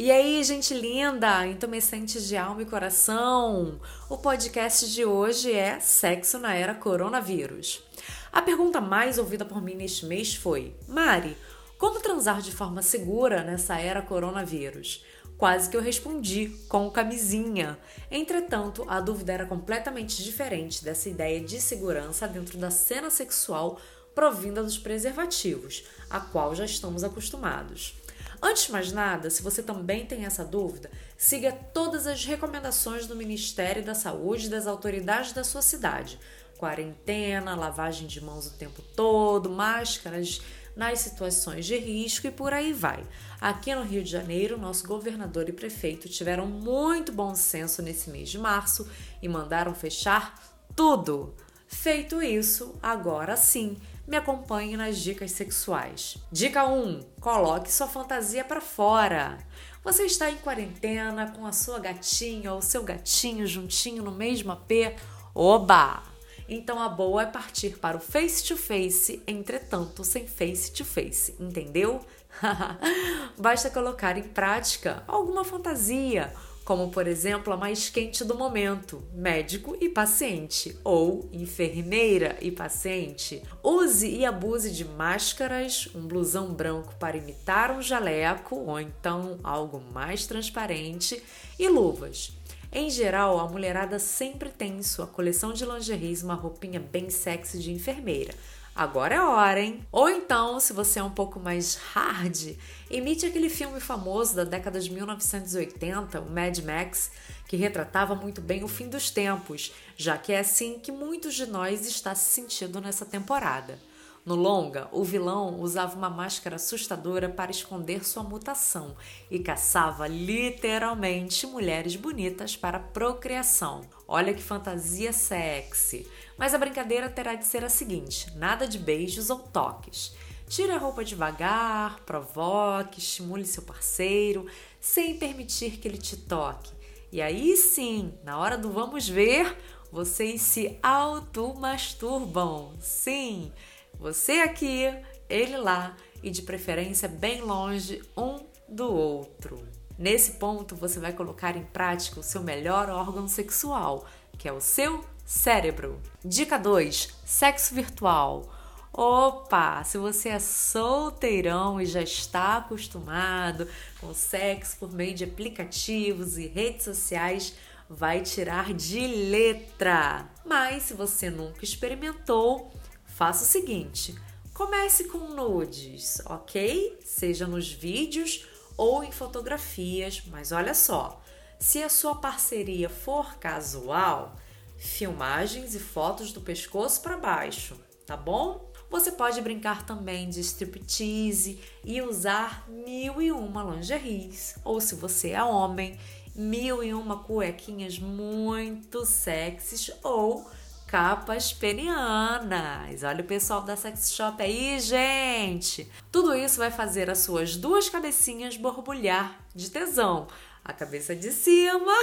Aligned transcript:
E 0.00 0.12
aí, 0.12 0.44
gente 0.44 0.72
linda, 0.74 1.44
intumescentes 1.44 2.28
de 2.28 2.36
alma 2.36 2.62
e 2.62 2.64
coração? 2.64 3.80
O 4.08 4.16
podcast 4.16 4.88
de 4.92 5.04
hoje 5.04 5.52
é 5.52 5.80
Sexo 5.80 6.38
na 6.38 6.54
Era 6.54 6.72
Coronavírus. 6.72 7.82
A 8.30 8.40
pergunta 8.40 8.80
mais 8.80 9.18
ouvida 9.18 9.44
por 9.44 9.60
mim 9.60 9.74
neste 9.74 10.06
mês 10.06 10.36
foi: 10.36 10.72
Mari, 10.86 11.36
como 11.76 11.98
transar 11.98 12.40
de 12.40 12.52
forma 12.52 12.80
segura 12.80 13.42
nessa 13.42 13.80
era 13.80 14.00
coronavírus? 14.00 15.04
Quase 15.36 15.68
que 15.68 15.76
eu 15.76 15.82
respondi 15.82 16.50
com 16.68 16.88
camisinha. 16.92 17.76
Entretanto, 18.08 18.84
a 18.86 19.00
dúvida 19.00 19.32
era 19.32 19.46
completamente 19.46 20.22
diferente 20.22 20.84
dessa 20.84 21.08
ideia 21.08 21.40
de 21.40 21.60
segurança 21.60 22.28
dentro 22.28 22.56
da 22.56 22.70
cena 22.70 23.10
sexual 23.10 23.80
provinda 24.14 24.62
dos 24.62 24.78
preservativos, 24.78 25.82
a 26.08 26.20
qual 26.20 26.54
já 26.54 26.64
estamos 26.64 27.02
acostumados. 27.02 27.96
Antes 28.40 28.66
de 28.66 28.72
mais 28.72 28.92
nada, 28.92 29.30
se 29.30 29.42
você 29.42 29.62
também 29.62 30.06
tem 30.06 30.24
essa 30.24 30.44
dúvida, 30.44 30.90
siga 31.16 31.52
todas 31.52 32.06
as 32.06 32.24
recomendações 32.24 33.06
do 33.06 33.16
Ministério 33.16 33.84
da 33.84 33.94
Saúde 33.94 34.46
e 34.46 34.50
das 34.50 34.66
autoridades 34.66 35.32
da 35.32 35.42
sua 35.42 35.62
cidade. 35.62 36.18
Quarentena, 36.56 37.56
lavagem 37.56 38.06
de 38.06 38.20
mãos 38.20 38.46
o 38.46 38.56
tempo 38.56 38.80
todo, 38.94 39.50
máscaras 39.50 40.40
nas 40.76 41.00
situações 41.00 41.66
de 41.66 41.76
risco 41.76 42.28
e 42.28 42.30
por 42.30 42.52
aí 42.52 42.72
vai. 42.72 43.04
Aqui 43.40 43.74
no 43.74 43.82
Rio 43.82 44.02
de 44.02 44.10
Janeiro, 44.10 44.56
nosso 44.56 44.86
governador 44.86 45.48
e 45.48 45.52
prefeito 45.52 46.08
tiveram 46.08 46.46
muito 46.46 47.10
bom 47.10 47.34
senso 47.34 47.82
nesse 47.82 48.10
mês 48.10 48.28
de 48.28 48.38
março 48.38 48.88
e 49.20 49.28
mandaram 49.28 49.74
fechar 49.74 50.40
tudo. 50.76 51.34
Feito 51.66 52.22
isso, 52.22 52.76
agora 52.80 53.36
sim, 53.36 53.76
me 54.08 54.16
acompanhe 54.16 54.74
nas 54.74 54.98
dicas 54.98 55.32
sexuais. 55.32 56.16
Dica 56.32 56.66
1: 56.66 57.02
coloque 57.20 57.70
sua 57.70 57.86
fantasia 57.86 58.42
para 58.42 58.60
fora. 58.60 59.36
Você 59.84 60.04
está 60.04 60.30
em 60.30 60.36
quarentena 60.36 61.30
com 61.30 61.46
a 61.46 61.52
sua 61.52 61.78
gatinha 61.78 62.54
ou 62.54 62.62
seu 62.62 62.82
gatinho 62.82 63.46
juntinho 63.46 64.02
no 64.02 64.10
mesmo 64.10 64.50
AP? 64.50 64.96
Oba! 65.34 66.02
Então 66.48 66.80
a 66.80 66.88
boa 66.88 67.22
é 67.22 67.26
partir 67.26 67.78
para 67.78 67.98
o 67.98 68.00
face 68.00 68.42
to 68.44 68.56
face, 68.56 69.22
entretanto 69.26 70.02
sem 70.02 70.26
face 70.26 70.72
to 70.72 70.84
face, 70.86 71.36
entendeu? 71.38 72.00
Basta 73.36 73.68
colocar 73.68 74.16
em 74.16 74.22
prática 74.22 75.04
alguma 75.06 75.44
fantasia, 75.44 76.32
como 76.68 76.90
por 76.90 77.06
exemplo 77.06 77.50
a 77.50 77.56
mais 77.56 77.88
quente 77.88 78.22
do 78.22 78.34
momento, 78.36 79.02
médico 79.14 79.74
e 79.80 79.88
paciente, 79.88 80.78
ou 80.84 81.26
enfermeira 81.32 82.36
e 82.42 82.50
paciente. 82.50 83.42
Use 83.64 84.06
e 84.06 84.26
abuse 84.26 84.70
de 84.70 84.84
máscaras, 84.84 85.88
um 85.94 86.06
blusão 86.06 86.52
branco 86.52 86.94
para 86.96 87.16
imitar 87.16 87.70
um 87.70 87.80
jaleco, 87.80 88.54
ou 88.54 88.78
então 88.78 89.40
algo 89.42 89.82
mais 89.94 90.26
transparente, 90.26 91.22
e 91.58 91.66
luvas. 91.70 92.36
Em 92.70 92.90
geral, 92.90 93.40
a 93.40 93.48
mulherada 93.48 93.98
sempre 93.98 94.50
tem 94.50 94.76
em 94.76 94.82
sua 94.82 95.06
coleção 95.06 95.54
de 95.54 95.64
lingeries 95.64 96.22
uma 96.22 96.34
roupinha 96.34 96.78
bem 96.78 97.08
sexy 97.08 97.60
de 97.60 97.72
enfermeira. 97.72 98.34
Agora 98.78 99.16
é 99.16 99.20
hora, 99.20 99.60
hein? 99.60 99.84
Ou 99.90 100.08
então, 100.08 100.60
se 100.60 100.72
você 100.72 101.00
é 101.00 101.02
um 101.02 101.10
pouco 101.10 101.40
mais 101.40 101.74
hard, 101.74 102.56
imite 102.88 103.26
aquele 103.26 103.48
filme 103.48 103.80
famoso 103.80 104.36
da 104.36 104.44
década 104.44 104.78
de 104.78 104.88
1980, 104.88 106.20
o 106.20 106.30
Mad 106.30 106.56
Max, 106.60 107.10
que 107.48 107.56
retratava 107.56 108.14
muito 108.14 108.40
bem 108.40 108.62
o 108.62 108.68
fim 108.68 108.88
dos 108.88 109.10
tempos, 109.10 109.72
já 109.96 110.16
que 110.16 110.32
é 110.32 110.38
assim 110.38 110.78
que 110.78 110.92
muitos 110.92 111.34
de 111.34 111.44
nós 111.46 111.88
está 111.88 112.14
se 112.14 112.30
sentindo 112.30 112.80
nessa 112.80 113.04
temporada. 113.04 113.80
No 114.24 114.36
longa, 114.36 114.88
o 114.92 115.02
vilão 115.02 115.58
usava 115.58 115.96
uma 115.96 116.10
máscara 116.10 116.54
assustadora 116.54 117.28
para 117.28 117.50
esconder 117.50 118.06
sua 118.06 118.22
mutação 118.22 118.94
e 119.28 119.40
caçava 119.40 120.06
literalmente 120.06 121.48
mulheres 121.48 121.96
bonitas 121.96 122.54
para 122.54 122.78
procriação. 122.78 123.80
Olha 124.06 124.32
que 124.32 124.42
fantasia 124.42 125.12
sexy! 125.12 126.06
Mas 126.38 126.54
a 126.54 126.58
brincadeira 126.58 127.10
terá 127.10 127.34
de 127.34 127.44
ser 127.44 127.64
a 127.64 127.68
seguinte: 127.68 128.32
nada 128.36 128.66
de 128.66 128.78
beijos 128.78 129.28
ou 129.28 129.40
toques. 129.40 130.14
Tire 130.48 130.70
a 130.72 130.78
roupa 130.78 131.04
devagar, 131.04 132.00
provoque, 132.06 133.00
estimule 133.00 133.44
seu 133.44 133.62
parceiro, 133.64 134.46
sem 134.80 135.18
permitir 135.18 135.72
que 135.72 135.86
ele 135.86 135.98
te 135.98 136.16
toque. 136.16 136.72
E 137.12 137.20
aí 137.20 137.54
sim, 137.56 138.14
na 138.24 138.38
hora 138.38 138.56
do 138.56 138.70
vamos 138.70 139.06
ver, 139.06 139.54
vocês 139.92 140.40
se 140.40 140.78
automasturbam. 140.82 142.74
Sim, 142.80 143.52
você 143.98 144.40
aqui, 144.40 144.84
ele 145.28 145.56
lá 145.56 145.96
e 146.22 146.30
de 146.30 146.42
preferência 146.42 147.08
bem 147.08 147.40
longe 147.42 148.02
um 148.16 148.38
do 148.68 148.90
outro. 148.90 149.66
Nesse 149.98 150.32
ponto, 150.32 150.76
você 150.76 151.00
vai 151.00 151.12
colocar 151.12 151.56
em 151.56 151.64
prática 151.64 152.20
o 152.20 152.22
seu 152.22 152.42
melhor 152.42 152.88
órgão 152.88 153.26
sexual, 153.26 154.06
que 154.38 154.48
é 154.48 154.52
o 154.52 154.60
seu 154.60 155.04
cérebro. 155.28 156.00
Dica 156.24 156.58
2: 156.58 157.10
sexo 157.22 157.74
virtual. 157.74 158.50
Opa, 158.90 159.84
se 159.84 159.98
você 159.98 160.30
é 160.30 160.38
solteirão 160.38 161.78
e 161.78 161.84
já 161.84 162.00
está 162.00 162.56
acostumado 162.56 163.68
com 164.00 164.14
sexo 164.14 164.78
por 164.78 164.90
meio 164.90 165.14
de 165.14 165.24
aplicativos 165.24 166.38
e 166.38 166.46
redes 166.46 166.84
sociais, 166.84 167.54
vai 167.90 168.22
tirar 168.22 168.72
de 168.72 169.06
letra. 169.06 170.26
Mas 170.46 170.84
se 170.84 170.94
você 170.94 171.28
nunca 171.28 171.62
experimentou, 171.62 172.72
faça 173.04 173.44
o 173.44 173.46
seguinte: 173.46 174.18
comece 174.54 175.04
com 175.04 175.18
nudes, 175.18 176.22
ok? 176.24 176.98
Seja 177.04 177.46
nos 177.46 177.70
vídeos 177.70 178.46
ou 178.78 179.04
em 179.04 179.12
fotografias, 179.12 180.22
mas 180.28 180.52
olha 180.52 180.72
só, 180.72 181.22
se 181.60 181.82
a 181.82 181.90
sua 181.90 182.14
parceria 182.14 182.88
for 182.88 183.36
casual, 183.38 184.34
filmagens 184.78 185.74
e 185.74 185.78
fotos 185.78 186.32
do 186.32 186.40
pescoço 186.40 187.02
para 187.02 187.16
baixo, 187.16 187.76
tá 188.06 188.16
bom? 188.16 188.72
Você 188.90 189.12
pode 189.12 189.42
brincar 189.42 189.84
também 189.84 190.30
de 190.30 190.40
striptease 190.40 191.60
e 191.84 192.00
usar 192.00 192.66
mil 192.68 193.20
e 193.20 193.30
uma 193.30 193.62
lingeries, 193.62 194.54
ou 194.64 194.80
se 194.80 194.94
você 194.94 195.32
é 195.32 195.44
homem, 195.44 195.98
mil 196.34 196.82
e 196.82 196.94
uma 196.94 197.22
cuequinhas 197.22 197.98
muito 197.98 199.04
sexys 199.04 199.90
ou 200.02 200.48
capas 200.86 201.52
penianas. 201.52 203.02
Olha 203.02 203.20
o 203.20 203.26
pessoal 203.26 203.60
da 203.60 203.76
Sex 203.76 204.10
Shop 204.10 204.42
aí, 204.42 204.80
gente! 204.80 205.86
Tudo 206.10 206.34
isso 206.34 206.56
vai 206.56 206.70
fazer 206.70 207.10
as 207.10 207.18
suas 207.18 207.56
duas 207.56 207.90
cabecinhas 207.90 208.56
borbulhar 208.56 209.38
de 209.54 209.70
tesão. 209.70 210.28
A 210.68 210.72
cabeça 210.74 211.16
de 211.16 211.32
cima 211.32 211.94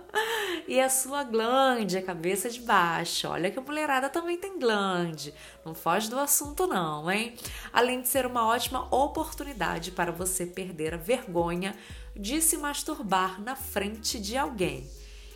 e 0.66 0.80
a 0.80 0.88
sua 0.88 1.22
glande, 1.22 1.98
a 1.98 2.02
cabeça 2.02 2.48
de 2.48 2.60
baixo. 2.60 3.28
Olha 3.28 3.50
que 3.50 3.58
a 3.58 3.62
mulherada 3.62 4.08
também 4.08 4.38
tem 4.38 4.58
glande. 4.58 5.34
Não 5.62 5.74
foge 5.74 6.08
do 6.08 6.18
assunto, 6.18 6.66
não, 6.66 7.10
hein? 7.10 7.36
Além 7.70 8.00
de 8.00 8.08
ser 8.08 8.24
uma 8.24 8.46
ótima 8.46 8.88
oportunidade 8.90 9.90
para 9.90 10.10
você 10.10 10.46
perder 10.46 10.94
a 10.94 10.96
vergonha 10.96 11.76
de 12.16 12.40
se 12.40 12.56
masturbar 12.56 13.38
na 13.38 13.54
frente 13.54 14.18
de 14.18 14.34
alguém. 14.34 14.90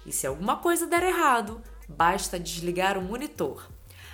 E 0.07 0.11
se 0.11 0.27
alguma 0.27 0.57
coisa 0.57 0.87
der 0.87 1.03
errado, 1.03 1.63
basta 1.87 2.41
desligar 2.41 2.97
o 2.97 3.03
monitor. 3.03 3.69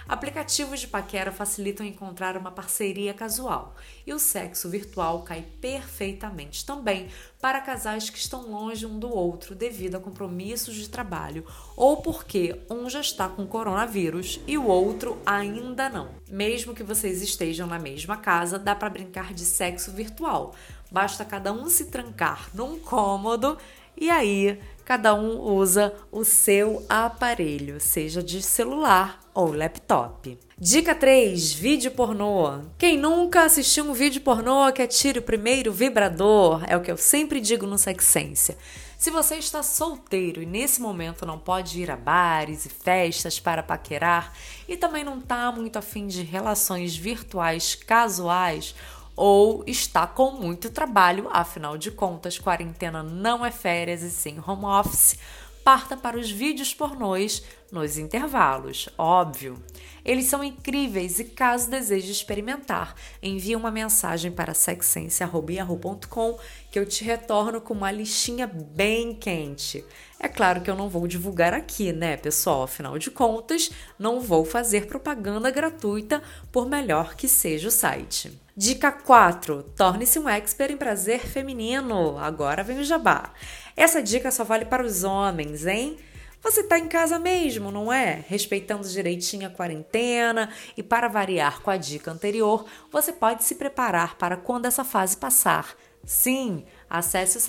Aplicativos 0.08 0.80
de 0.80 0.86
paquera 0.86 1.32
facilitam 1.32 1.84
encontrar 1.84 2.36
uma 2.36 2.52
parceria 2.52 3.12
casual 3.12 3.74
e 4.06 4.14
o 4.14 4.20
sexo 4.20 4.68
virtual 4.68 5.22
cai 5.22 5.44
perfeitamente 5.60 6.64
também 6.64 7.08
para 7.40 7.60
casais 7.60 8.08
que 8.08 8.18
estão 8.18 8.48
longe 8.48 8.86
um 8.86 9.00
do 9.00 9.10
outro 9.10 9.52
devido 9.52 9.96
a 9.96 10.00
compromissos 10.00 10.76
de 10.76 10.88
trabalho 10.88 11.44
ou 11.76 11.96
porque 11.96 12.60
um 12.70 12.88
já 12.88 13.00
está 13.00 13.28
com 13.28 13.48
coronavírus 13.48 14.40
e 14.46 14.56
o 14.56 14.66
outro 14.66 15.18
ainda 15.26 15.88
não. 15.88 16.10
Mesmo 16.30 16.72
que 16.72 16.84
vocês 16.84 17.20
estejam 17.20 17.66
na 17.66 17.78
mesma 17.78 18.16
casa, 18.16 18.60
dá 18.60 18.76
para 18.76 18.90
brincar 18.90 19.34
de 19.34 19.44
sexo 19.44 19.90
virtual. 19.90 20.54
Basta 20.88 21.24
cada 21.24 21.52
um 21.52 21.68
se 21.68 21.86
trancar 21.86 22.48
num 22.54 22.78
cômodo 22.78 23.58
e 23.97 24.10
aí 24.10 24.59
cada 24.84 25.15
um 25.15 25.41
usa 25.41 25.93
o 26.13 26.25
seu 26.25 26.87
aparelho, 26.89 27.81
seja 27.81 28.22
de 28.22 28.41
celular 28.41 29.19
ou 29.34 29.53
laptop. 29.53 30.39
Dica 30.59 30.95
3: 30.95 31.53
vídeo 31.53 31.91
pornô. 31.91 32.60
Quem 32.78 32.97
nunca 32.97 33.43
assistiu 33.43 33.84
um 33.84 33.93
vídeo 33.93 34.21
pornô 34.22 34.72
que 34.72 34.81
atire 34.81 35.19
o 35.19 35.22
primeiro 35.22 35.72
vibrador? 35.72 36.63
É 36.66 36.77
o 36.77 36.81
que 36.81 36.91
eu 36.91 36.97
sempre 36.97 37.41
digo 37.41 37.66
no 37.66 37.77
Sexência. 37.77 38.57
Se 38.97 39.10
você 39.10 39.37
está 39.37 39.63
solteiro 39.63 40.43
e 40.43 40.47
nesse 40.47 40.81
momento 40.81 41.27
não 41.27 41.39
pode 41.39 41.83
ir 41.83 41.91
a 41.91 41.97
bares 41.97 42.65
e 42.65 42.71
festas 42.71 43.39
para 43.39 43.63
paquerar 43.63 44.33
e 44.66 44.75
também 44.75 45.04
não 45.04 45.19
está 45.19 45.53
muito 45.53 45.78
afim 45.78 46.07
de 46.07 46.22
relações 46.22 46.97
virtuais 46.97 47.75
casuais, 47.75 48.75
ou 49.16 49.65
está 49.66 50.07
com 50.07 50.33
muito 50.33 50.71
trabalho, 50.71 51.27
afinal 51.33 51.78
de 51.78 51.91
contas, 51.91 52.39
quarentena 52.39 53.03
não 53.03 53.45
é 53.45 53.51
férias 53.51 54.03
e 54.03 54.10
sim 54.10 54.39
home 54.47 54.66
office. 54.66 55.18
Parta 55.66 55.97
para 55.97 56.16
os 56.16 56.30
vídeos 56.30 56.72
pornôs 56.72 57.42
nos 57.72 57.98
intervalos, 57.98 58.89
óbvio. 58.97 59.60
Eles 60.04 60.27
são 60.27 60.45
incríveis 60.45 61.18
e 61.18 61.24
caso 61.24 61.68
deseje 61.68 62.13
experimentar, 62.13 62.95
envie 63.21 63.57
uma 63.57 63.72
mensagem 63.72 64.30
para 64.30 64.54
sexense.com 64.54 66.39
que 66.71 66.78
eu 66.78 66.86
te 66.86 67.03
retorno 67.03 67.60
com 67.60 67.74
uma 67.74 67.91
listinha 67.91 68.47
bem 68.47 69.13
quente. 69.13 69.84
É 70.21 70.28
claro 70.28 70.60
que 70.60 70.71
eu 70.71 70.77
não 70.77 70.89
vou 70.89 71.09
divulgar 71.09 71.53
aqui, 71.53 71.92
né, 71.92 72.16
pessoal? 72.16 72.62
Afinal 72.62 72.97
de 72.97 73.10
contas, 73.10 73.72
não 73.98 74.21
vou 74.21 74.45
fazer 74.45 74.86
propaganda 74.86 75.51
gratuita, 75.51 76.22
por 76.53 76.69
melhor 76.69 77.16
que 77.16 77.27
seja 77.27 77.66
o 77.66 77.72
site. 77.72 78.41
Dica 78.57 78.91
4: 78.91 79.62
torne-se 79.77 80.19
um 80.19 80.27
expert 80.27 80.72
em 80.72 80.78
prazer 80.78 81.21
feminino. 81.21 82.16
Agora 82.16 82.62
vem 82.62 82.78
o 82.78 82.84
jabá. 82.84 83.34
Essa 83.76 84.02
dica 84.02 84.30
só 84.30 84.42
vale 84.42 84.64
para 84.64 84.82
os 84.82 85.04
homens, 85.04 85.66
hein? 85.66 85.98
Você 86.42 86.60
está 86.60 86.78
em 86.78 86.88
casa 86.88 87.18
mesmo, 87.18 87.70
não 87.70 87.92
é? 87.92 88.24
Respeitando 88.28 88.88
direitinho 88.88 89.46
a 89.46 89.50
quarentena 89.50 90.48
e 90.76 90.82
para 90.82 91.08
variar 91.08 91.60
com 91.60 91.70
a 91.70 91.76
dica 91.76 92.10
anterior, 92.10 92.64
você 92.90 93.12
pode 93.12 93.44
se 93.44 93.56
preparar 93.56 94.16
para 94.16 94.36
quando 94.36 94.66
essa 94.66 94.84
fase 94.84 95.16
passar. 95.16 95.76
Sim, 96.04 96.64
acesse 96.88 97.36
o 97.36 97.40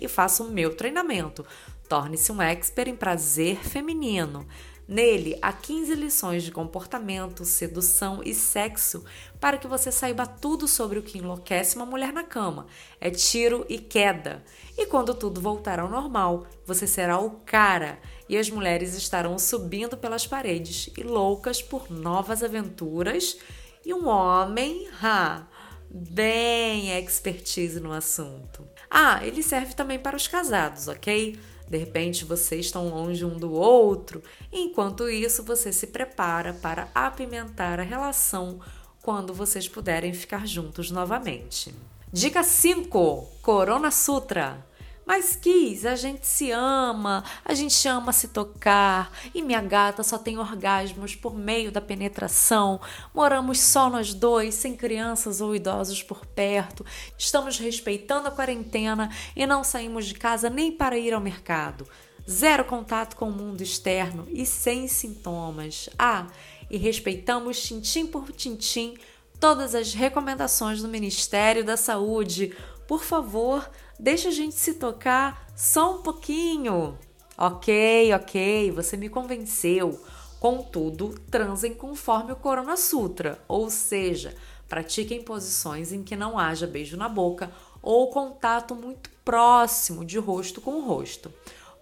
e 0.00 0.06
faça 0.08 0.42
o 0.42 0.50
meu 0.50 0.76
treinamento. 0.76 1.44
Torne-se 1.88 2.30
um 2.30 2.42
expert 2.42 2.88
em 2.88 2.96
prazer 2.96 3.56
feminino. 3.64 4.46
Nele, 4.88 5.36
há 5.42 5.52
15 5.52 5.94
lições 5.96 6.44
de 6.44 6.52
comportamento, 6.52 7.44
sedução 7.44 8.22
e 8.24 8.32
sexo 8.32 9.04
para 9.40 9.58
que 9.58 9.66
você 9.66 9.90
saiba 9.90 10.24
tudo 10.24 10.68
sobre 10.68 10.98
o 10.98 11.02
que 11.02 11.18
enlouquece 11.18 11.74
uma 11.74 11.84
mulher 11.84 12.12
na 12.12 12.22
cama. 12.22 12.66
É 13.00 13.10
tiro 13.10 13.66
e 13.68 13.78
queda. 13.78 14.44
E 14.78 14.86
quando 14.86 15.12
tudo 15.12 15.40
voltar 15.40 15.80
ao 15.80 15.90
normal, 15.90 16.46
você 16.64 16.86
será 16.86 17.18
o 17.18 17.30
cara 17.44 17.98
e 18.28 18.38
as 18.38 18.48
mulheres 18.48 18.94
estarão 18.94 19.38
subindo 19.40 19.96
pelas 19.96 20.24
paredes 20.24 20.88
e 20.96 21.02
loucas 21.02 21.60
por 21.60 21.90
novas 21.90 22.44
aventuras. 22.44 23.36
E 23.84 23.92
um 23.92 24.06
homem, 24.06 24.88
ha, 25.02 25.48
bem 25.90 26.96
expertise 26.96 27.80
no 27.80 27.92
assunto. 27.92 28.64
Ah, 28.88 29.20
ele 29.26 29.42
serve 29.42 29.74
também 29.74 29.98
para 29.98 30.16
os 30.16 30.28
casados, 30.28 30.86
ok? 30.86 31.36
De 31.68 31.76
repente 31.76 32.24
vocês 32.24 32.66
estão 32.66 32.88
longe 32.88 33.24
um 33.24 33.36
do 33.36 33.52
outro, 33.52 34.22
enquanto 34.52 35.08
isso 35.08 35.42
você 35.42 35.72
se 35.72 35.88
prepara 35.88 36.52
para 36.54 36.88
apimentar 36.94 37.80
a 37.80 37.82
relação 37.82 38.60
quando 39.02 39.34
vocês 39.34 39.68
puderem 39.68 40.12
ficar 40.12 40.46
juntos 40.46 40.90
novamente. 40.90 41.74
Dica 42.12 42.42
5: 42.42 43.28
Corona 43.42 43.90
Sutra. 43.90 44.64
Mas 45.06 45.36
Kiss, 45.36 45.86
a 45.86 45.94
gente 45.94 46.26
se 46.26 46.50
ama, 46.50 47.22
a 47.44 47.54
gente 47.54 47.86
ama 47.86 48.12
se 48.12 48.26
tocar, 48.26 49.12
e 49.32 49.40
minha 49.40 49.62
gata 49.62 50.02
só 50.02 50.18
tem 50.18 50.36
orgasmos 50.36 51.14
por 51.14 51.38
meio 51.38 51.70
da 51.70 51.80
penetração. 51.80 52.80
Moramos 53.14 53.60
só 53.60 53.88
nós 53.88 54.12
dois, 54.12 54.56
sem 54.56 54.74
crianças 54.74 55.40
ou 55.40 55.54
idosos 55.54 56.02
por 56.02 56.26
perto. 56.26 56.84
Estamos 57.16 57.56
respeitando 57.56 58.26
a 58.26 58.32
quarentena 58.32 59.08
e 59.36 59.46
não 59.46 59.62
saímos 59.62 60.06
de 60.06 60.14
casa 60.14 60.50
nem 60.50 60.72
para 60.72 60.98
ir 60.98 61.14
ao 61.14 61.20
mercado. 61.20 61.86
Zero 62.28 62.64
contato 62.64 63.14
com 63.14 63.28
o 63.28 63.32
mundo 63.32 63.62
externo 63.62 64.26
e 64.28 64.44
sem 64.44 64.88
sintomas. 64.88 65.88
Ah, 65.96 66.26
e 66.68 66.76
respeitamos 66.76 67.62
tintim 67.62 68.08
por 68.08 68.32
tintim 68.32 68.96
todas 69.38 69.74
as 69.74 69.94
recomendações 69.94 70.82
do 70.82 70.88
Ministério 70.88 71.64
da 71.64 71.76
Saúde. 71.76 72.52
Por 72.86 73.02
favor, 73.02 73.68
deixa 73.98 74.28
a 74.28 74.32
gente 74.32 74.54
se 74.54 74.74
tocar 74.74 75.46
só 75.56 75.96
um 75.96 76.02
pouquinho. 76.02 76.98
Ok, 77.36 78.12
ok, 78.14 78.70
você 78.70 78.96
me 78.96 79.08
convenceu. 79.08 80.00
Contudo, 80.38 81.14
transem 81.30 81.74
conforme 81.74 82.32
o 82.32 82.36
Corona 82.36 82.76
Sutra, 82.76 83.42
ou 83.48 83.68
seja, 83.68 84.34
pratiquem 84.68 85.22
posições 85.22 85.92
em 85.92 86.02
que 86.02 86.14
não 86.14 86.38
haja 86.38 86.66
beijo 86.66 86.96
na 86.96 87.08
boca 87.08 87.50
ou 87.82 88.10
contato 88.10 88.74
muito 88.74 89.10
próximo 89.24 90.04
de 90.04 90.18
rosto 90.18 90.60
com 90.60 90.80
rosto, 90.80 91.32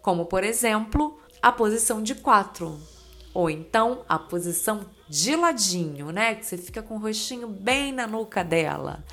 como 0.00 0.26
por 0.26 0.44
exemplo 0.44 1.18
a 1.42 1.52
posição 1.52 2.02
de 2.02 2.14
quatro, 2.14 2.78
ou 3.32 3.50
então 3.50 4.04
a 4.08 4.18
posição 4.18 4.86
de 5.08 5.36
ladinho, 5.36 6.10
né? 6.10 6.34
Que 6.34 6.46
você 6.46 6.56
fica 6.56 6.82
com 6.82 6.94
o 6.94 6.98
rostinho 6.98 7.48
bem 7.48 7.92
na 7.92 8.06
nuca 8.06 8.42
dela. 8.42 9.04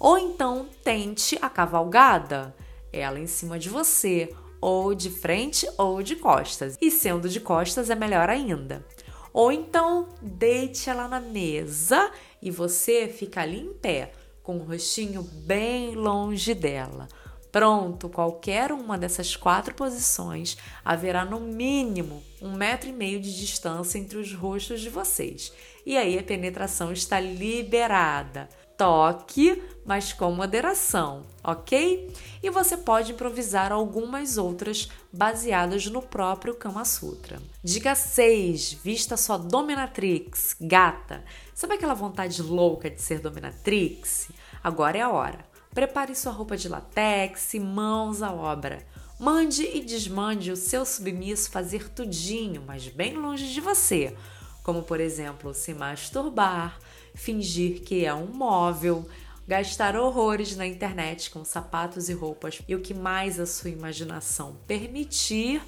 Ou 0.00 0.16
então 0.16 0.66
tente 0.82 1.38
a 1.42 1.50
cavalgada, 1.50 2.56
ela 2.90 3.20
em 3.20 3.26
cima 3.26 3.58
de 3.58 3.68
você, 3.68 4.34
ou 4.58 4.94
de 4.94 5.10
frente 5.10 5.68
ou 5.76 6.02
de 6.02 6.16
costas. 6.16 6.78
E 6.80 6.90
sendo 6.90 7.28
de 7.28 7.38
costas 7.38 7.90
é 7.90 7.94
melhor 7.94 8.30
ainda. 8.30 8.82
Ou 9.30 9.52
então 9.52 10.08
deite 10.22 10.88
ela 10.88 11.06
na 11.06 11.20
mesa 11.20 12.10
e 12.40 12.50
você 12.50 13.08
fica 13.08 13.42
ali 13.42 13.60
em 13.60 13.74
pé, 13.74 14.12
com 14.42 14.56
o 14.56 14.64
rostinho 14.64 15.22
bem 15.22 15.94
longe 15.94 16.54
dela. 16.54 17.06
Pronto, 17.52 18.08
qualquer 18.08 18.72
uma 18.72 18.96
dessas 18.96 19.36
quatro 19.36 19.74
posições 19.74 20.56
haverá 20.84 21.24
no 21.24 21.40
mínimo 21.40 22.22
um 22.40 22.52
metro 22.54 22.88
e 22.88 22.92
meio 22.92 23.20
de 23.20 23.36
distância 23.36 23.98
entre 23.98 24.16
os 24.16 24.32
rostos 24.32 24.80
de 24.80 24.88
vocês. 24.88 25.52
E 25.84 25.96
aí 25.96 26.18
a 26.18 26.22
penetração 26.22 26.92
está 26.92 27.20
liberada 27.20 28.48
toque, 28.80 29.62
mas 29.84 30.14
com 30.14 30.32
moderação, 30.32 31.26
ok? 31.44 32.10
E 32.42 32.48
você 32.48 32.78
pode 32.78 33.12
improvisar 33.12 33.72
algumas 33.72 34.38
outras 34.38 34.88
baseadas 35.12 35.84
no 35.84 36.00
próprio 36.00 36.54
Kama 36.54 36.86
Sutra. 36.86 37.38
Dica 37.62 37.94
6: 37.94 38.72
vista 38.82 39.18
sua 39.18 39.36
dominatrix, 39.36 40.56
gata. 40.58 41.22
Sabe 41.54 41.74
aquela 41.74 41.92
vontade 41.92 42.40
louca 42.40 42.88
de 42.88 43.02
ser 43.02 43.20
dominatrix? 43.20 44.30
Agora 44.64 44.96
é 44.96 45.02
a 45.02 45.10
hora. 45.10 45.44
Prepare 45.74 46.14
sua 46.14 46.32
roupa 46.32 46.56
de 46.56 46.66
latex 46.66 47.52
e 47.52 47.60
mãos 47.60 48.22
à 48.22 48.32
obra. 48.32 48.86
Mande 49.18 49.62
e 49.62 49.84
desmande 49.84 50.50
o 50.50 50.56
seu 50.56 50.86
submisso 50.86 51.50
fazer 51.50 51.90
tudinho, 51.90 52.64
mas 52.66 52.88
bem 52.88 53.12
longe 53.12 53.52
de 53.52 53.60
você, 53.60 54.16
como 54.62 54.82
por 54.82 55.00
exemplo 55.00 55.52
se 55.52 55.74
masturbar, 55.74 56.78
fingir 57.20 57.82
que 57.82 58.04
é 58.04 58.14
um 58.14 58.26
móvel, 58.26 59.06
gastar 59.46 59.94
horrores 59.94 60.56
na 60.56 60.66
internet 60.66 61.30
com 61.30 61.44
sapatos 61.44 62.08
e 62.08 62.14
roupas 62.14 62.62
e 62.66 62.74
o 62.74 62.80
que 62.80 62.94
mais 62.94 63.38
a 63.38 63.46
sua 63.46 63.68
imaginação 63.68 64.56
permitir 64.66 65.62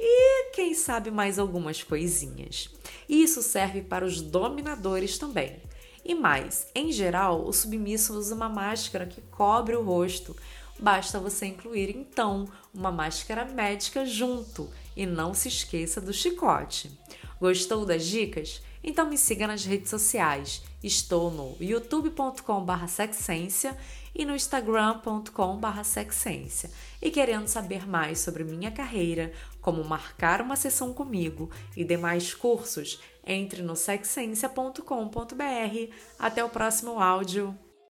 e 0.00 0.50
quem 0.52 0.72
sabe 0.74 1.10
mais 1.10 1.38
algumas 1.38 1.82
coisinhas. 1.82 2.70
Isso 3.08 3.42
serve 3.42 3.82
para 3.82 4.04
os 4.04 4.20
dominadores 4.20 5.18
também. 5.18 5.60
E 6.02 6.14
mais, 6.14 6.66
em 6.74 6.90
geral, 6.90 7.46
o 7.46 7.52
submisso 7.52 8.14
usa 8.14 8.34
uma 8.34 8.48
máscara 8.48 9.06
que 9.06 9.20
cobre 9.20 9.76
o 9.76 9.82
rosto. 9.82 10.34
Basta 10.78 11.18
você 11.18 11.46
incluir 11.46 11.90
então 11.90 12.48
uma 12.72 12.90
máscara 12.90 13.44
médica 13.44 14.06
junto 14.06 14.70
e 14.96 15.06
não 15.06 15.34
se 15.34 15.48
esqueça 15.48 16.00
do 16.00 16.12
chicote. 16.12 16.90
Gostou 17.40 17.84
das 17.84 18.06
dicas? 18.06 18.62
Então 18.82 19.08
me 19.08 19.16
siga 19.16 19.46
nas 19.46 19.64
redes 19.64 19.90
sociais. 19.90 20.62
Estou 20.84 21.30
no 21.30 21.56
youtube.com.br 21.58 22.86
sexência 22.88 23.74
e 24.14 24.26
no 24.26 24.34
instagram.com.br 24.34 25.82
sexência. 25.82 26.70
E 27.00 27.10
querendo 27.10 27.48
saber 27.48 27.88
mais 27.88 28.18
sobre 28.18 28.44
minha 28.44 28.70
carreira, 28.70 29.32
como 29.62 29.82
marcar 29.82 30.42
uma 30.42 30.56
sessão 30.56 30.92
comigo 30.92 31.50
e 31.74 31.84
demais 31.84 32.34
cursos, 32.34 33.00
entre 33.26 33.62
no 33.62 33.74
sexência.com.br. 33.74 35.94
Até 36.18 36.44
o 36.44 36.50
próximo 36.50 37.00
áudio. 37.00 37.58